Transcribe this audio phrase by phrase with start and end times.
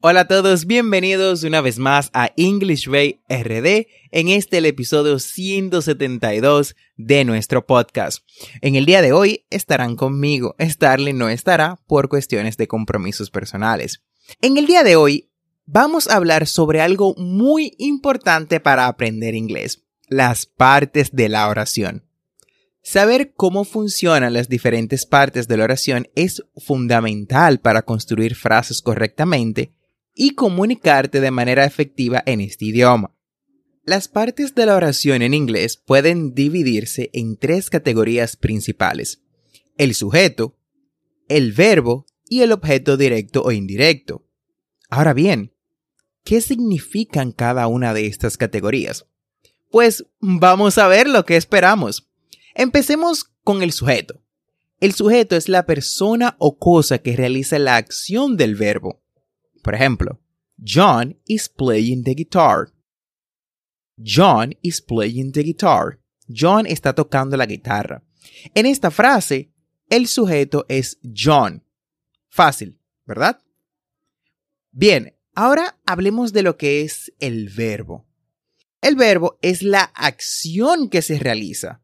[0.00, 5.18] Hola a todos, bienvenidos una vez más a English Way RD en este el episodio
[5.18, 8.22] 172 de nuestro podcast.
[8.60, 14.04] En el día de hoy estarán conmigo, Starling no estará por cuestiones de compromisos personales.
[14.40, 15.32] En el día de hoy
[15.66, 22.04] vamos a hablar sobre algo muy importante para aprender inglés, las partes de la oración.
[22.84, 29.72] Saber cómo funcionan las diferentes partes de la oración es fundamental para construir frases correctamente
[30.20, 33.14] y comunicarte de manera efectiva en este idioma.
[33.84, 39.22] Las partes de la oración en inglés pueden dividirse en tres categorías principales.
[39.76, 40.58] El sujeto,
[41.28, 44.26] el verbo y el objeto directo o indirecto.
[44.90, 45.54] Ahora bien,
[46.24, 49.06] ¿qué significan cada una de estas categorías?
[49.70, 52.10] Pues vamos a ver lo que esperamos.
[52.56, 54.20] Empecemos con el sujeto.
[54.80, 59.00] El sujeto es la persona o cosa que realiza la acción del verbo.
[59.62, 60.20] Por ejemplo,
[60.58, 62.72] John is playing the guitar.
[63.96, 66.00] John is playing the guitar.
[66.28, 68.02] John está tocando la guitarra.
[68.54, 69.50] En esta frase,
[69.88, 71.64] el sujeto es John.
[72.28, 73.40] Fácil, ¿verdad?
[74.70, 78.06] Bien, ahora hablemos de lo que es el verbo.
[78.80, 81.82] El verbo es la acción que se realiza.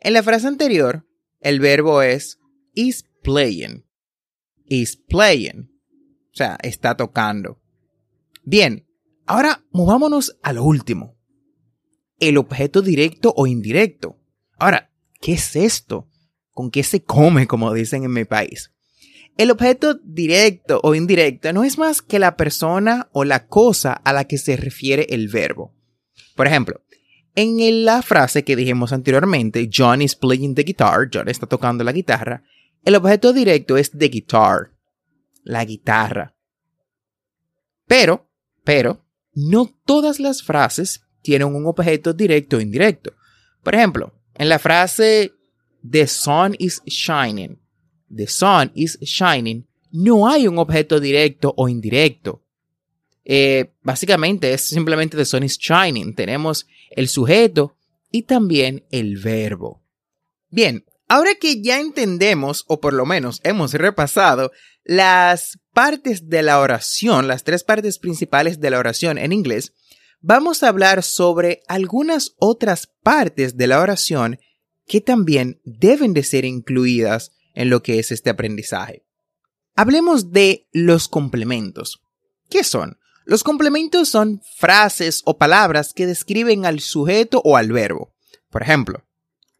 [0.00, 1.06] En la frase anterior,
[1.40, 2.38] el verbo es
[2.74, 3.84] is playing.
[4.66, 5.75] Is playing.
[6.36, 7.62] O sea, está tocando.
[8.44, 8.86] Bien,
[9.24, 11.16] ahora movámonos a lo último.
[12.18, 14.18] El objeto directo o indirecto.
[14.58, 16.10] Ahora, ¿qué es esto?
[16.50, 18.70] ¿Con qué se come, como dicen en mi país?
[19.38, 24.12] El objeto directo o indirecto no es más que la persona o la cosa a
[24.12, 25.74] la que se refiere el verbo.
[26.34, 26.82] Por ejemplo,
[27.34, 31.92] en la frase que dijimos anteriormente, John is playing the guitar, John está tocando la
[31.92, 32.42] guitarra,
[32.84, 34.75] el objeto directo es the guitar,
[35.46, 36.34] la guitarra.
[37.86, 38.28] Pero,
[38.64, 39.00] pero,
[39.32, 43.14] no todas las frases tienen un objeto directo o indirecto.
[43.62, 45.32] Por ejemplo, en la frase
[45.88, 47.58] The sun is shining,
[48.14, 52.42] the sun is shining, no hay un objeto directo o indirecto.
[53.24, 56.14] Eh, básicamente es simplemente the sun is shining.
[56.14, 57.76] Tenemos el sujeto
[58.10, 59.82] y también el verbo.
[60.50, 64.52] Bien, ahora que ya entendemos, o por lo menos hemos repasado,
[64.86, 69.72] las partes de la oración, las tres partes principales de la oración en inglés,
[70.20, 74.38] vamos a hablar sobre algunas otras partes de la oración
[74.86, 79.04] que también deben de ser incluidas en lo que es este aprendizaje.
[79.74, 82.00] Hablemos de los complementos.
[82.48, 82.96] ¿Qué son?
[83.24, 88.14] Los complementos son frases o palabras que describen al sujeto o al verbo.
[88.50, 89.02] Por ejemplo,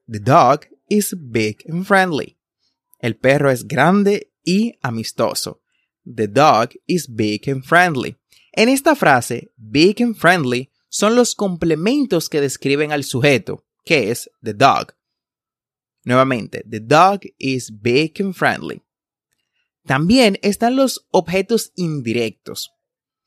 [0.08, 2.38] The dog is big and friendly.
[3.00, 5.60] El perro es grande y amistoso.
[6.06, 8.16] The dog is big and friendly.
[8.52, 14.30] En esta frase, big and friendly son los complementos que describen al sujeto, que es
[14.42, 14.94] the dog.
[16.04, 18.82] Nuevamente, the dog is big and friendly.
[19.84, 22.70] También están los objetos indirectos.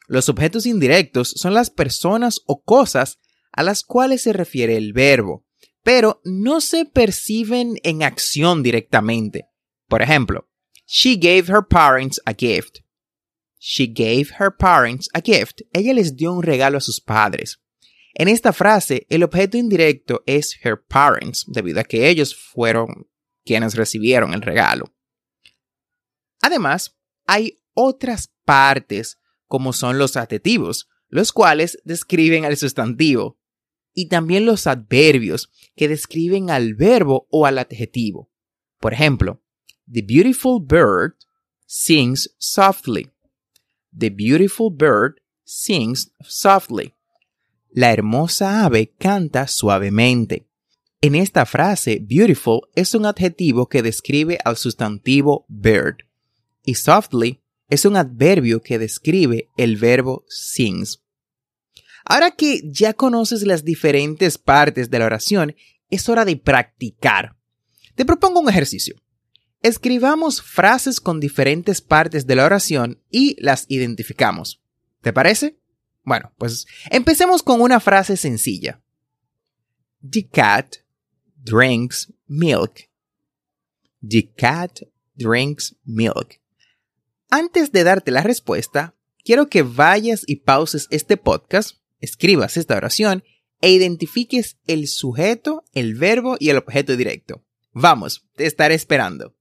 [0.07, 3.19] Los objetos indirectos son las personas o cosas
[3.51, 5.45] a las cuales se refiere el verbo,
[5.83, 9.45] pero no se perciben en acción directamente.
[9.87, 10.48] Por ejemplo,
[10.91, 12.81] She gave her parents a gift.
[13.59, 15.61] She gave her parents a gift.
[15.71, 17.59] Ella les dio un regalo a sus padres.
[18.15, 23.07] En esta frase, el objeto indirecto es her parents, debido a que ellos fueron
[23.45, 24.91] quienes recibieron el regalo.
[26.41, 26.97] Además,
[27.27, 33.39] hay otras partes, como son los adjetivos, los cuales describen al sustantivo,
[33.93, 38.31] y también los adverbios, que describen al verbo o al adjetivo.
[38.79, 39.43] Por ejemplo,
[39.91, 41.15] The beautiful bird
[41.65, 43.09] sings softly.
[43.91, 46.93] The beautiful bird sings softly.
[47.71, 50.45] La hermosa ave canta suavemente.
[51.01, 56.05] En esta frase, beautiful es un adjetivo que describe al sustantivo bird
[56.63, 61.01] y softly es un adverbio que describe el verbo sings.
[62.05, 65.55] Ahora que ya conoces las diferentes partes de la oración,
[65.89, 67.35] es hora de practicar.
[67.95, 68.95] Te propongo un ejercicio.
[69.61, 74.61] Escribamos frases con diferentes partes de la oración y las identificamos.
[75.01, 75.59] ¿Te parece?
[76.03, 78.81] Bueno, pues empecemos con una frase sencilla.
[80.09, 80.77] The cat
[81.35, 82.89] drinks milk.
[84.07, 84.79] The cat
[85.15, 86.39] drinks milk.
[87.29, 88.95] Antes de darte la respuesta,
[89.25, 93.25] quiero que vayas y pauses este podcast, escribas esta oración
[93.61, 97.43] e identifiques el sujeto, el verbo y el objeto directo.
[97.73, 99.35] Vamos, te estaré esperando.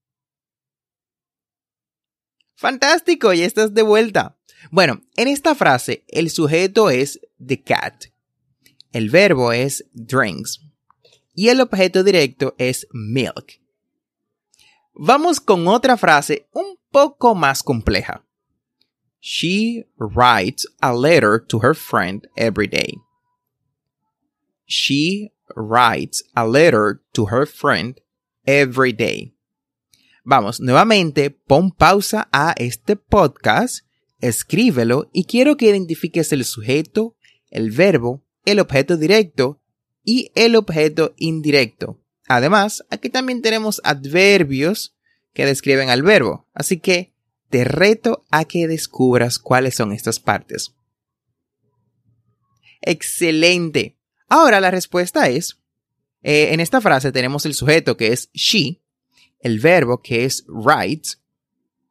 [2.58, 4.36] Fantástico, ya estás de vuelta.
[4.72, 8.06] Bueno, en esta frase el sujeto es the cat,
[8.90, 10.60] el verbo es drinks
[11.34, 13.60] y el objeto directo es milk.
[14.92, 18.24] Vamos con otra frase un poco más compleja.
[19.20, 22.96] She writes a letter to her friend every day.
[24.66, 28.00] She writes a letter to her friend
[28.44, 29.37] every day.
[30.30, 33.86] Vamos, nuevamente, pon pausa a este podcast,
[34.20, 37.16] escríbelo y quiero que identifiques el sujeto,
[37.48, 39.62] el verbo, el objeto directo
[40.04, 42.04] y el objeto indirecto.
[42.26, 44.94] Además, aquí también tenemos adverbios
[45.32, 47.14] que describen al verbo, así que
[47.48, 50.74] te reto a que descubras cuáles son estas partes.
[52.82, 53.96] Excelente.
[54.28, 55.58] Ahora la respuesta es,
[56.22, 58.82] eh, en esta frase tenemos el sujeto que es she,
[59.40, 61.10] el verbo que es write,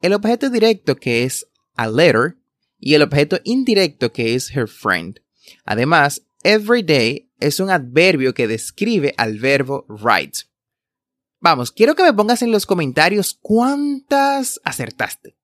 [0.02, 2.38] el objeto directo que es a letter
[2.80, 5.22] y el objeto indirecto que es her friend.
[5.66, 10.40] Además, every day es un adverbio que describe al verbo write.
[11.40, 15.36] Vamos, quiero que me pongas en los comentarios cuántas acertaste.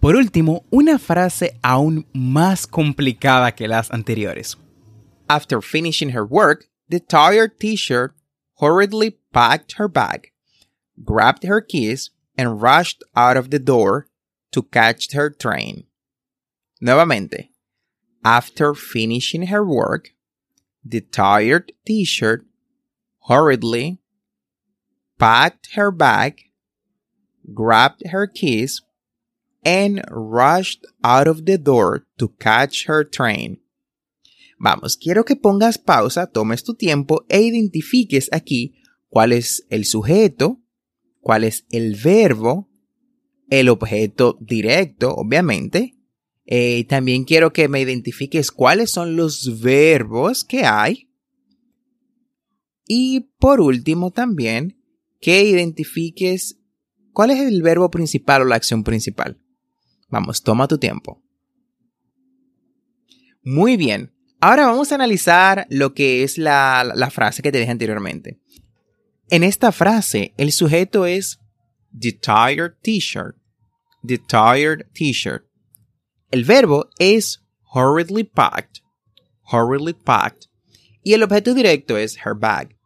[0.00, 4.56] Por último, una frase aún más complicada que las anteriores.
[5.28, 8.14] After finishing her work, the tired teacher
[8.60, 10.32] hurriedly packed her bag
[11.04, 14.08] grabbed her keys, and rushed out of the door
[14.52, 15.84] to catch her train.
[16.82, 17.48] Nuevamente,
[18.24, 20.10] after finishing her work,
[20.84, 22.44] the tired t-shirt
[23.28, 23.98] hurriedly
[25.18, 26.42] packed her bag,
[27.54, 28.82] grabbed her keys,
[29.64, 33.58] and rushed out of the door to catch her train.
[34.60, 38.74] Vamos, quiero que pongas pausa, tomes tu tiempo e identifiques aquí
[39.10, 40.58] cuál es el sujeto,
[41.26, 42.70] cuál es el verbo,
[43.50, 45.98] el objeto directo, obviamente.
[46.44, 51.10] Eh, también quiero que me identifiques cuáles son los verbos que hay.
[52.86, 54.80] Y por último también
[55.20, 56.60] que identifiques
[57.10, 59.36] cuál es el verbo principal o la acción principal.
[60.08, 61.24] Vamos, toma tu tiempo.
[63.42, 64.12] Muy bien.
[64.40, 68.38] Ahora vamos a analizar lo que es la, la frase que te dije anteriormente.
[69.28, 71.40] En esta frase, el sujeto es
[71.98, 73.36] the tired t-shirt.
[74.06, 75.44] The tired t-shirt.
[76.30, 77.40] El verbo es
[77.74, 78.82] hurriedly packed.
[79.52, 80.46] Hurriedly packed.
[81.02, 82.76] Y el objeto directo es her bag.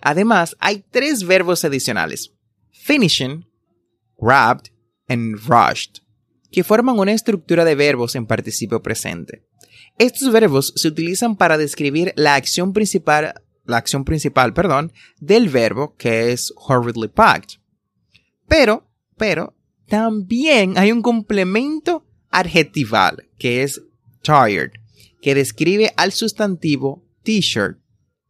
[0.00, 2.32] Además, hay tres verbos adicionales.
[2.70, 3.46] Finishing,
[4.18, 4.70] grabbed
[5.08, 6.02] and rushed,
[6.50, 9.46] que forman una estructura de verbos en participio presente.
[9.98, 15.94] Estos verbos se utilizan para describir la acción principal la acción principal, perdón, del verbo
[15.96, 17.58] que es hurriedly packed.
[18.46, 19.54] Pero, pero,
[19.86, 23.82] también hay un complemento adjetival que es
[24.22, 24.70] tired,
[25.20, 27.78] que describe al sustantivo t-shirt.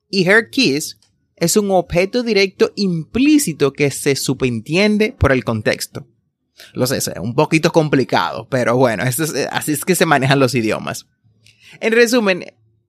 [0.08, 0.98] Y her keys
[1.36, 6.06] es un objeto directo implícito que se subentiende por el contexto.
[6.72, 11.06] Lo sé, es un poquito complicado, pero bueno, así es que se manejan los idiomas.
[11.80, 12.44] En resumen,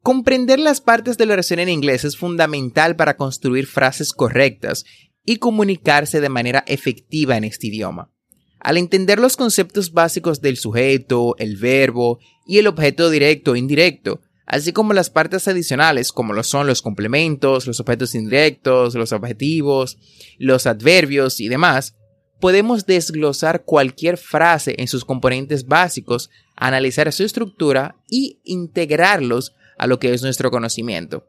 [0.05, 4.85] Comprender las partes de la oración en inglés es fundamental para construir frases correctas
[5.25, 8.11] y comunicarse de manera efectiva en este idioma.
[8.59, 14.21] Al entender los conceptos básicos del sujeto, el verbo y el objeto directo o indirecto,
[14.45, 19.97] así como las partes adicionales como lo son los complementos, los objetos indirectos, los objetivos,
[20.37, 21.95] los adverbios y demás,
[22.39, 29.99] podemos desglosar cualquier frase en sus componentes básicos, analizar su estructura y integrarlos a lo
[29.99, 31.27] que es nuestro conocimiento.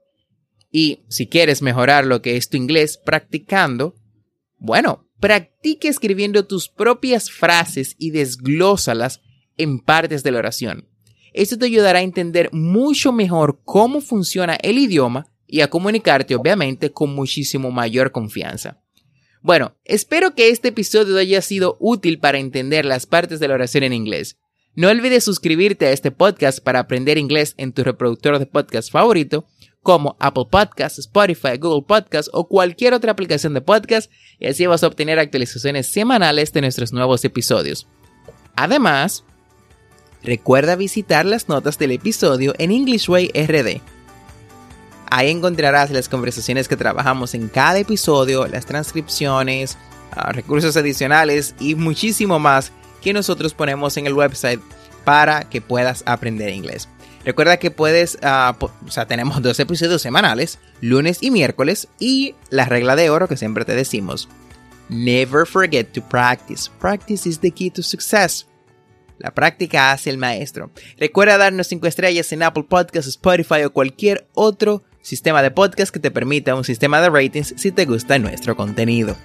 [0.71, 3.95] Y si quieres mejorar lo que es tu inglés practicando,
[4.59, 9.21] bueno, practique escribiendo tus propias frases y desglósalas
[9.57, 10.89] en partes de la oración.
[11.33, 16.93] Esto te ayudará a entender mucho mejor cómo funciona el idioma y a comunicarte obviamente
[16.93, 18.83] con muchísimo mayor confianza.
[19.43, 23.85] Bueno, espero que este episodio haya sido útil para entender las partes de la oración
[23.85, 24.39] en inglés.
[24.77, 29.47] No olvides suscribirte a este podcast para aprender inglés en tu reproductor de podcast favorito,
[29.83, 34.85] como Apple Podcasts, Spotify, Google Podcasts o cualquier otra aplicación de podcast, y así vas
[34.85, 37.87] a obtener actualizaciones semanales de nuestros nuevos episodios.
[38.55, 39.25] Además,
[40.23, 43.81] recuerda visitar las notas del episodio en English Way RD.
[45.11, 49.79] Ahí encontrarás las conversaciones que trabajamos en cada episodio, las transcripciones,
[50.11, 52.73] ah, recursos adicionales y muchísimo más
[53.07, 54.61] que nosotros ponemos en el website
[55.05, 56.89] para que puedas aprender inglés.
[57.25, 62.65] Recuerda que puedes, ah, o sea, tenemos dos episodios semanales, lunes y miércoles, y la
[62.65, 64.29] regla de oro que siempre te decimos.
[64.89, 66.69] Never forget to practice.
[66.81, 68.49] Practice is the key to success.
[69.19, 70.73] La práctica hace el maestro.
[70.99, 76.01] Recuerda darnos 5 estrellas en Apple Podcasts, Spotify o cualquier otro sistema de podcast que
[76.01, 79.17] te permita un sistema de ratings si te gusta nuestro contenido.